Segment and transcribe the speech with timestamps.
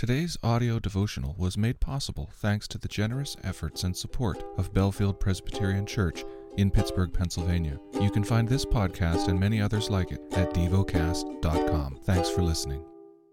[0.00, 5.20] Today's audio devotional was made possible thanks to the generous efforts and support of Bellefield
[5.20, 6.24] Presbyterian Church
[6.56, 7.78] in Pittsburgh, Pennsylvania.
[8.00, 11.98] You can find this podcast and many others like it at devocast.com.
[12.04, 12.82] Thanks for listening.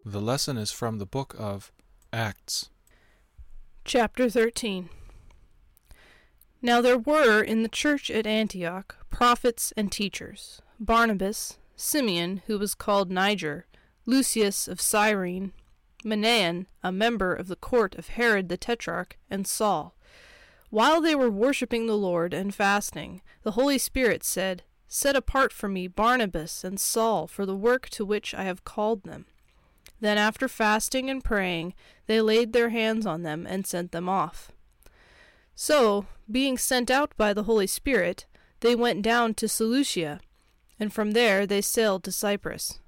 [0.04, 1.72] The lesson is from the book of
[2.12, 2.70] Acts.
[3.86, 4.90] Chapter 13
[6.62, 12.76] Now there were in the church at Antioch prophets and teachers Barnabas, Simeon, who was
[12.76, 13.68] called Niger,
[14.06, 15.54] Lucius of Cyrene,
[16.04, 19.96] Manaen, a member of the court of Herod the Tetrarch, and Saul.
[20.70, 25.68] While they were worshipping the Lord and fasting, the Holy Spirit said, Set apart for
[25.68, 29.26] me Barnabas and Saul for the work to which I have called them.
[30.00, 31.74] Then, after fasting and praying,
[32.06, 34.52] they laid their hands on them and sent them off.
[35.56, 38.26] So, being sent out by the Holy Spirit,
[38.60, 40.20] they went down to Seleucia,
[40.80, 42.80] and from there they sailed to Cyprus.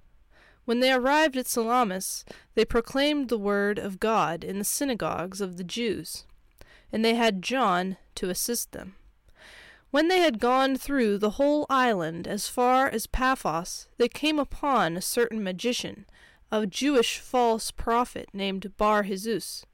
[0.69, 2.23] When they arrived at Salamis,
[2.53, 6.25] they proclaimed the word of God in the synagogues of the Jews,
[6.91, 8.93] and they had John to assist them.
[9.89, 14.95] When they had gone through the whole island as far as Paphos, they came upon
[14.95, 16.05] a certain magician,
[16.51, 19.65] a Jewish false prophet named Bar Jesus.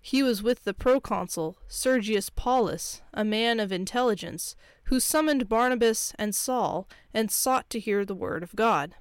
[0.00, 6.32] He was with the proconsul Sergius Paulus, a man of intelligence, who summoned Barnabas and
[6.32, 8.94] Saul and sought to hear the word of God.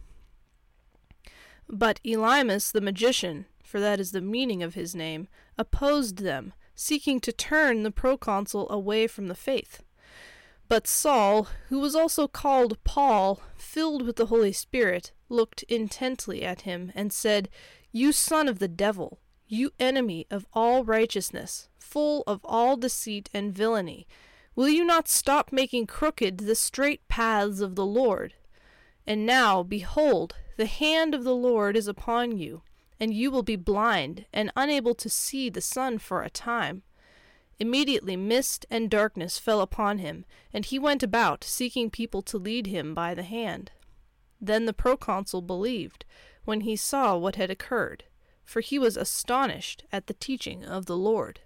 [1.70, 7.20] But Elymas the magician, for that is the meaning of his name, opposed them, seeking
[7.22, 9.84] to turn the proconsul away from the faith.
[10.70, 16.62] But Saul, who was also called Paul, filled with the Holy Spirit, looked intently at
[16.62, 17.50] him, and said,
[17.92, 23.54] You son of the devil, you enemy of all righteousness, full of all deceit and
[23.54, 24.08] villainy,
[24.56, 28.34] will you not stop making crooked the straight paths of the Lord?
[29.06, 32.64] And now, behold, the hand of the Lord is upon you,
[33.00, 36.82] and you will be blind and unable to see the sun for a time.
[37.60, 42.68] Immediately mist and darkness fell upon him, and he went about seeking people to lead
[42.68, 43.72] him by the hand.
[44.42, 46.06] Then the proconsul believed
[46.44, 48.04] when he saw what had occurred,
[48.44, 51.40] for he was astonished at the teaching of the Lord.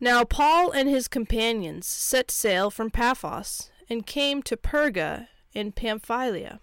[0.00, 6.60] Now Paul and his companions set sail from Paphos and came to Perga in Pamphylia.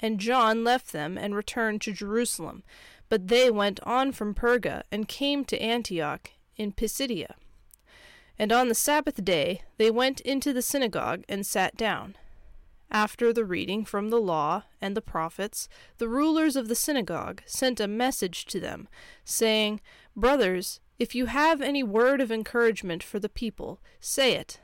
[0.00, 2.62] And John left them and returned to Jerusalem,
[3.08, 7.36] but they went on from Perga and came to Antioch in Pisidia.
[8.38, 12.16] And on the Sabbath day they went into the synagogue and sat down.
[12.90, 15.68] After the reading from the law and the prophets,
[15.98, 18.88] the rulers of the synagogue sent a message to them,
[19.24, 19.80] saying,
[20.14, 24.60] Brothers, if you have any word of encouragement for the people, say it.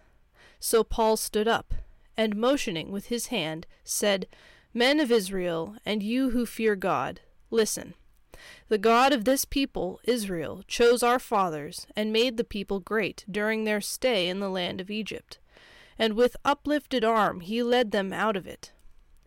[0.60, 1.74] So Paul stood up,
[2.16, 4.28] and motioning with his hand, said,
[4.72, 7.20] Men of Israel, and you who fear God,
[7.50, 7.94] listen.
[8.68, 13.64] The God of this people, Israel, chose our fathers, and made the people great during
[13.64, 15.38] their stay in the land of Egypt.
[15.98, 18.72] And with uplifted arm he led them out of it.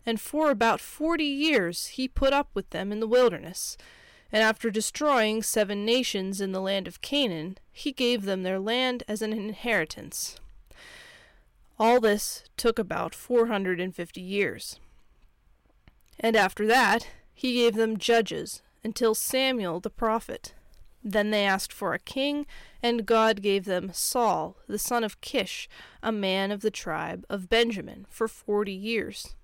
[0.06, 3.76] And for about forty years he put up with them in the wilderness.
[4.32, 9.04] And after destroying seven nations in the land of Canaan, he gave them their land
[9.06, 10.36] as an inheritance.
[11.78, 14.80] All this took about four hundred and fifty years.
[16.20, 20.54] And after that, he gave them judges until Samuel the prophet.
[21.02, 22.46] Then they asked for a king,
[22.82, 25.68] and God gave them Saul, the son of Kish,
[26.02, 29.34] a man of the tribe of Benjamin, for forty years.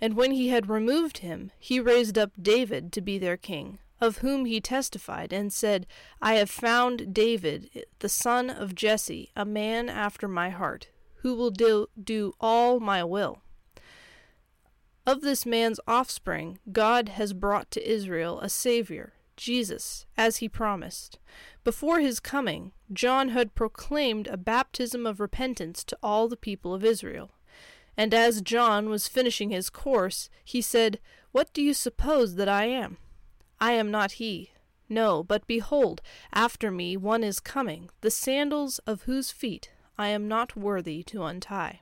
[0.00, 4.18] And when he had removed him, he raised up David to be their king, of
[4.18, 5.86] whom he testified, and said,
[6.22, 11.50] I have found David, the son of Jesse, a man after my heart, who will
[11.50, 13.42] do, do all my will.
[15.06, 21.18] Of this man's offspring, God has brought to Israel a Savior, Jesus, as he promised.
[21.64, 26.84] Before his coming, John had proclaimed a baptism of repentance to all the people of
[26.84, 27.32] Israel.
[27.96, 31.00] And as John was finishing his course, he said,
[31.32, 32.98] What do you suppose that I am?
[33.58, 34.52] I am not he.
[34.88, 36.02] No, but behold,
[36.32, 41.24] after me one is coming, the sandals of whose feet I am not worthy to
[41.24, 41.80] untie.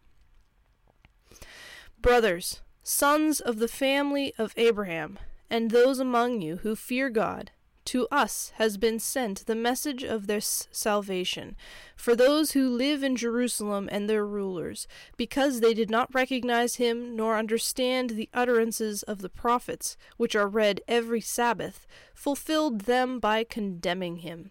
[2.00, 5.18] Brothers, sons of the family of Abraham,
[5.50, 7.50] and those among you who fear God,
[7.84, 11.54] to us has been sent the message of this salvation
[11.94, 14.88] for those who live in Jerusalem and their rulers,
[15.18, 20.48] because they did not recognize him nor understand the utterances of the prophets, which are
[20.48, 24.50] read every Sabbath, fulfilled them by condemning him.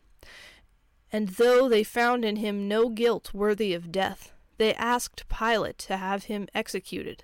[1.12, 5.98] And though they found in him no guilt worthy of death, they asked Pilate to
[5.98, 7.24] have him executed.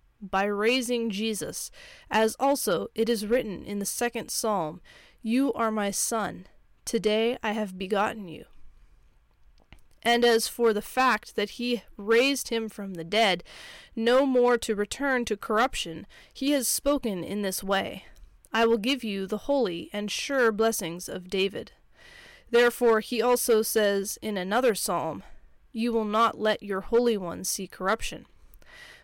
[0.21, 1.71] by raising Jesus,
[2.09, 4.81] as also it is written in the second psalm
[5.21, 6.47] You are my son,
[6.85, 8.45] today I have begotten you.
[10.03, 13.43] And as for the fact that he raised him from the dead,
[13.95, 18.05] no more to return to corruption, he has spoken in this way
[18.53, 21.71] I will give you the holy and sure blessings of David.
[22.49, 25.23] Therefore he also says in another psalm,
[25.71, 28.25] You will not let your Holy One see corruption.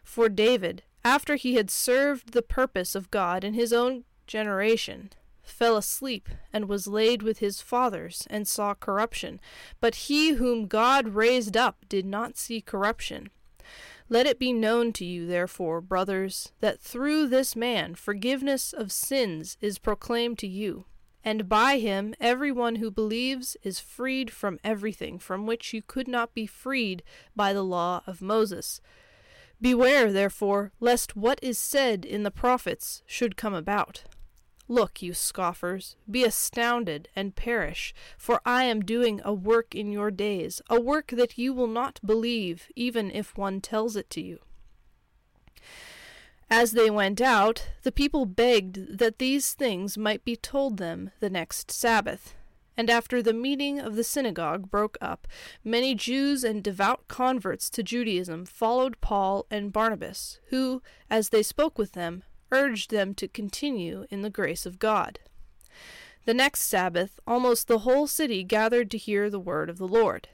[0.03, 5.11] For David, after he had served the purpose of God in his own generation,
[5.41, 9.39] fell asleep and was laid with his fathers and saw corruption.
[9.79, 13.29] But he whom God raised up did not see corruption.
[14.09, 19.57] Let it be known to you, therefore, brothers, that through this man forgiveness of sins
[19.59, 20.85] is proclaimed to you.
[21.23, 26.07] And by him every one who believes is freed from everything from which you could
[26.07, 27.03] not be freed
[27.35, 28.79] by the law of Moses.
[29.59, 34.04] Beware, therefore, lest what is said in the prophets should come about.
[34.68, 40.12] Look, you scoffers, be astounded and perish, for I am doing a work in your
[40.12, 44.39] days, a work that you will not believe, even if one tells it to you.
[46.50, 51.30] As they went out, the people begged that these things might be told them the
[51.30, 52.36] next Sabbath.
[52.77, 55.27] And after the meeting of the synagogue broke up,
[55.63, 61.79] many Jews and devout converts to Judaism followed Paul and Barnabas, who, as they spoke
[61.79, 65.19] with them, urged them to continue in the grace of God.
[66.25, 70.27] The next Sabbath, almost the whole city gathered to hear the word of the Lord.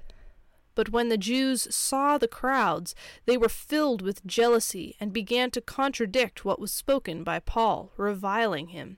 [0.76, 2.96] But when the Jews saw the crowds,
[3.26, 8.70] they were filled with jealousy and began to contradict what was spoken by Paul, reviling
[8.70, 8.98] him.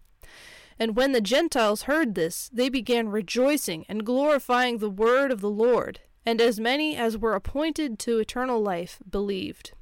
[0.81, 5.47] And when the Gentiles heard this, they began rejoicing and glorifying the word of the
[5.47, 9.73] Lord, and as many as were appointed to eternal life believed.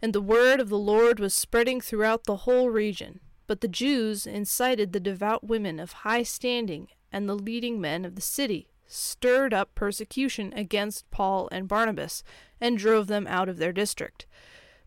[0.00, 3.18] And the word of the Lord was spreading throughout the whole region.
[3.48, 8.14] But the Jews incited the devout women of high standing and the leading men of
[8.14, 12.22] the city, stirred up persecution against Paul and Barnabas,
[12.60, 14.26] and drove them out of their district.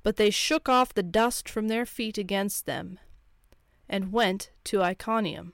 [0.03, 2.97] But they shook off the dust from their feet against them,
[3.87, 5.53] and went to Iconium.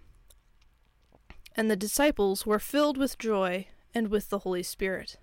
[1.55, 5.17] And the disciples were filled with joy and with the Holy Spirit.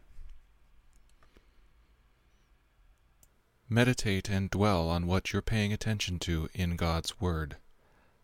[3.68, 7.56] Meditate and dwell on what you're paying attention to in God's Word.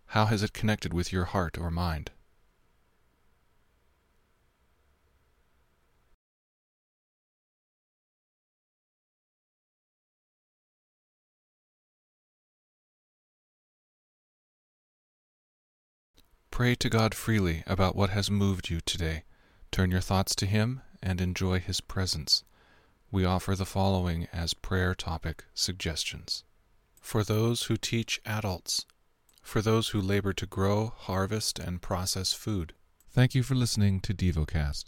[0.06, 2.10] How has it connected with your heart or mind?
[16.52, 19.24] Pray to God freely about what has moved you today.
[19.72, 22.44] Turn your thoughts to Him and enjoy His presence
[23.12, 26.44] we offer the following as prayer topic suggestions.
[26.98, 28.86] For those who teach adults,
[29.42, 32.72] for those who labor to grow, harvest, and process food.
[33.10, 34.84] Thank you for listening to DevoCast.